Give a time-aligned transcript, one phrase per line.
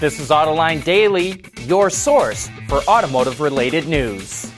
[0.00, 4.50] This is Autoline Daily, your source for automotive related news.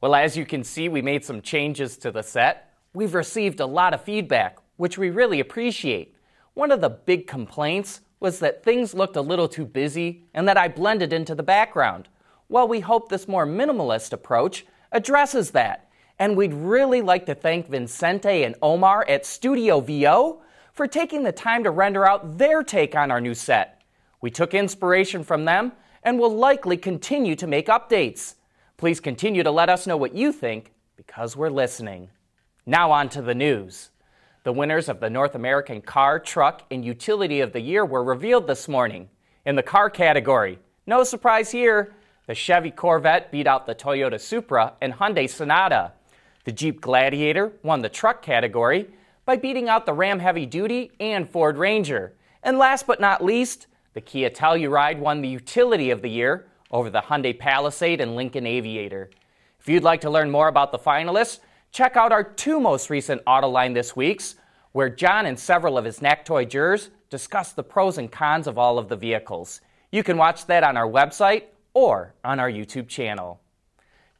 [0.00, 2.74] Well, as you can see, we made some changes to the set.
[2.94, 6.15] We've received a lot of feedback, which we really appreciate.
[6.56, 10.56] One of the big complaints was that things looked a little too busy and that
[10.56, 12.08] I blended into the background.
[12.48, 15.90] Well, we hope this more minimalist approach addresses that.
[16.18, 20.40] And we'd really like to thank Vincente and Omar at Studio VO
[20.72, 23.82] for taking the time to render out their take on our new set.
[24.22, 28.36] We took inspiration from them and will likely continue to make updates.
[28.78, 32.08] Please continue to let us know what you think because we're listening.
[32.64, 33.90] Now, on to the news.
[34.46, 38.46] The winners of the North American Car, Truck, and Utility of the Year were revealed
[38.46, 39.08] this morning.
[39.44, 41.92] In the car category, no surprise here,
[42.28, 45.94] the Chevy Corvette beat out the Toyota Supra and Hyundai Sonata.
[46.44, 48.88] The Jeep Gladiator won the truck category
[49.24, 52.12] by beating out the Ram Heavy Duty and Ford Ranger.
[52.44, 56.88] And last but not least, the Kia Telluride won the Utility of the Year over
[56.88, 59.10] the Hyundai Palisade and Lincoln Aviator.
[59.58, 61.40] If you'd like to learn more about the finalists,
[61.76, 64.36] check out our two most recent Autoline this week's,
[64.72, 68.78] where John and several of his NACTOY jurors discuss the pros and cons of all
[68.78, 69.60] of the vehicles.
[69.92, 71.42] You can watch that on our website
[71.74, 73.42] or on our YouTube channel.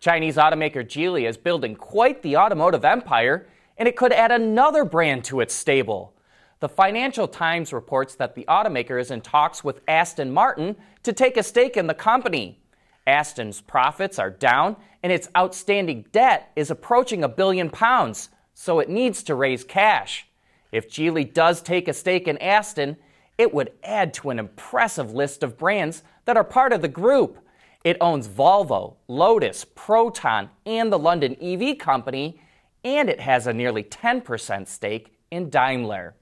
[0.00, 3.46] Chinese automaker Geely is building quite the automotive empire,
[3.78, 6.12] and it could add another brand to its stable.
[6.60, 11.38] The Financial Times reports that the automaker is in talks with Aston Martin to take
[11.38, 12.60] a stake in the company.
[13.06, 18.88] Aston's profits are down and its outstanding debt is approaching a billion pounds, so it
[18.88, 20.26] needs to raise cash.
[20.72, 22.96] If Geely does take a stake in Aston,
[23.38, 27.38] it would add to an impressive list of brands that are part of the group.
[27.84, 32.40] It owns Volvo, Lotus, Proton, and the London EV Company,
[32.82, 36.14] and it has a nearly 10% stake in Daimler.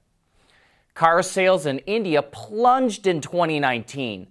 [0.93, 4.27] Car sales in India plunged in 2019.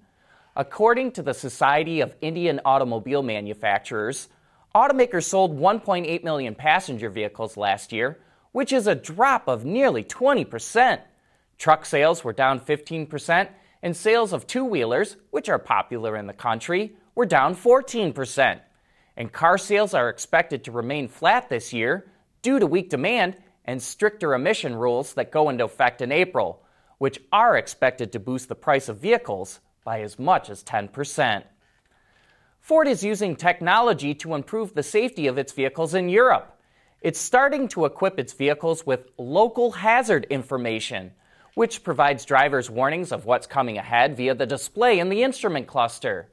[0.56, 4.28] According to the Society of Indian Automobile Manufacturers,
[4.72, 8.20] automakers sold 1.8 million passenger vehicles last year,
[8.52, 11.00] which is a drop of nearly 20%.
[11.58, 13.48] Truck sales were down 15%,
[13.82, 18.60] and sales of two wheelers, which are popular in the country, were down 14%.
[19.16, 22.06] And car sales are expected to remain flat this year
[22.42, 26.62] due to weak demand and stricter emission rules that go into effect in April,
[26.98, 31.44] which are expected to boost the price of vehicles by as much as 10%.
[32.60, 36.58] Ford is using technology to improve the safety of its vehicles in Europe.
[37.02, 41.12] It's starting to equip its vehicles with local hazard information,
[41.54, 46.30] which provides drivers warnings of what's coming ahead via the display in the instrument cluster.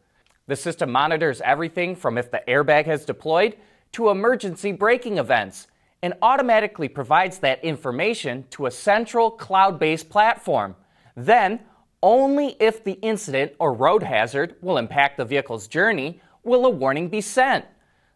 [0.47, 3.57] The system monitors everything from if the airbag has deployed
[3.91, 5.67] to emergency braking events
[6.01, 10.75] and automatically provides that information to a central cloud based platform.
[11.15, 11.59] Then,
[12.03, 17.09] only if the incident or road hazard will impact the vehicle's journey will a warning
[17.09, 17.65] be sent.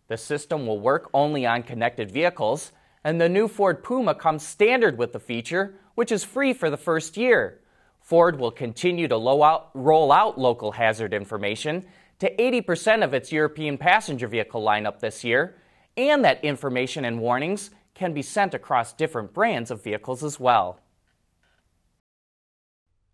[0.08, 2.72] The system will work only on connected vehicles,
[3.04, 6.78] and the new Ford Puma comes standard with the feature, which is free for the
[6.78, 7.60] first year.
[8.02, 11.86] Ford will continue to out, roll out local hazard information
[12.20, 15.56] to 80% of its European passenger vehicle lineup this year,
[15.98, 20.80] and that information and warnings can be sent across different brands of vehicles as well.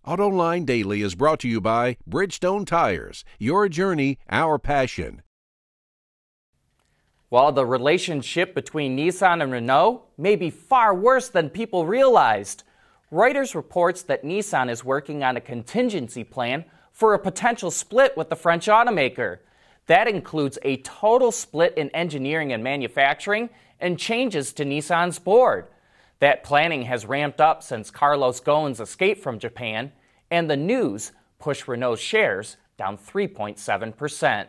[0.05, 3.23] AutoLine Daily is brought to you by Bridgestone Tires.
[3.37, 5.21] Your journey, our passion.
[7.29, 12.63] While the relationship between Nissan and Renault may be far worse than people realized,
[13.11, 18.29] Reuters reports that Nissan is working on a contingency plan for a potential split with
[18.29, 19.37] the French automaker.
[19.85, 25.67] That includes a total split in engineering and manufacturing and changes to Nissan's board.
[26.21, 29.91] That planning has ramped up since Carlos Ghosn's escape from Japan,
[30.29, 34.45] and the news pushed Renault's shares down 3.7%.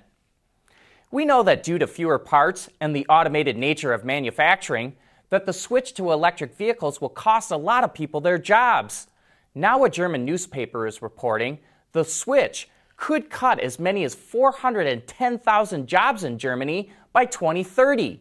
[1.11, 4.97] We know that due to fewer parts and the automated nature of manufacturing,
[5.31, 9.07] that the switch to electric vehicles will cost a lot of people their jobs.
[9.55, 11.59] Now, a German newspaper is reporting
[11.93, 12.69] the switch
[12.99, 18.21] could cut as many as 410,000 jobs in Germany by 2030.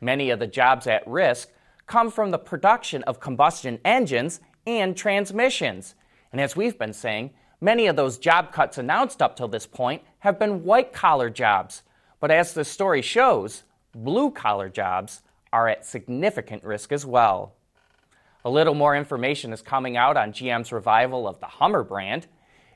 [0.00, 1.48] Many of the jobs at risk
[1.88, 5.94] come from the production of combustion engines and transmissions.
[6.30, 7.30] And as we've been saying,
[7.60, 11.82] many of those job cuts announced up till this point have been white collar jobs.
[12.20, 13.64] But as the story shows,
[13.94, 17.54] blue collar jobs are at significant risk as well.
[18.44, 22.26] A little more information is coming out on GM's revival of the Hummer brand.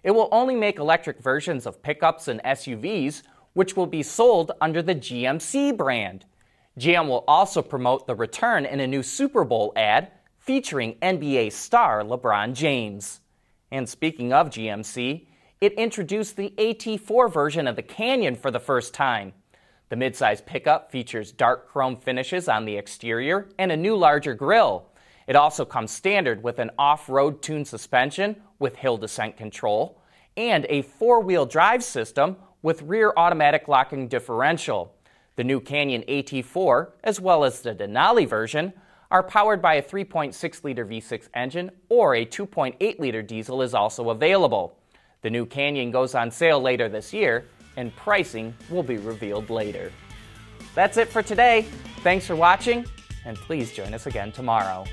[0.02, 3.22] It will only make electric versions of pickups and SUVs,
[3.52, 6.24] which will be sold under the GMC brand.
[6.78, 12.02] GM will also promote the return in a new Super Bowl ad featuring NBA star
[12.02, 13.20] LeBron James.
[13.70, 15.26] And speaking of GMC,
[15.60, 19.32] it introduced the AT4 version of the Canyon for the first time.
[19.90, 24.88] The midsize pickup features dark chrome finishes on the exterior and a new larger grille.
[25.26, 30.00] It also comes standard with an off road tuned suspension with hill descent control
[30.36, 34.94] and a four wheel drive system with rear automatic locking differential.
[35.36, 38.72] The new Canyon AT4, as well as the Denali version,
[39.10, 44.10] are powered by a 3.6 liter V6 engine or a 2.8 liter diesel is also
[44.10, 44.78] available.
[45.22, 47.44] The new Canyon goes on sale later this year,
[47.76, 49.92] and pricing will be revealed later.
[50.74, 51.66] That's it for today.
[52.00, 52.84] Thanks for watching,
[53.24, 54.84] and please join us again tomorrow.